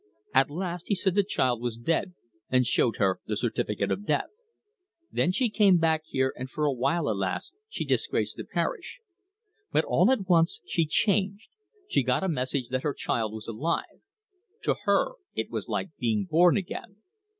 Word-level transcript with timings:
At 0.33 0.49
last 0.49 0.87
he 0.87 0.95
said 0.95 1.13
the 1.13 1.23
child 1.23 1.61
was 1.61 1.77
dead; 1.77 2.15
and 2.49 2.65
showed 2.65 2.95
her 2.95 3.19
the 3.27 3.37
certificate 3.37 3.91
of 3.91 4.07
death. 4.07 4.29
Then 5.11 5.31
she 5.31 5.47
came 5.47 5.77
back 5.77 6.05
here, 6.07 6.33
and 6.35 6.49
for 6.49 6.65
a 6.65 6.73
while, 6.73 7.07
alas! 7.07 7.53
she 7.69 7.85
disgraced 7.85 8.35
the 8.35 8.43
parish. 8.43 8.99
But 9.71 9.85
all 9.85 10.09
at 10.09 10.27
once 10.27 10.59
she 10.65 10.87
changed 10.87 11.49
she 11.87 12.01
got 12.01 12.23
a 12.23 12.27
message 12.27 12.69
that 12.69 12.81
her 12.81 12.95
child 12.95 13.31
was 13.31 13.47
alive. 13.47 14.01
To 14.63 14.73
her 14.85 15.11
it 15.35 15.51
was 15.51 15.67
like 15.67 15.95
being 15.99 16.25
born 16.25 16.57
again. 16.57 16.95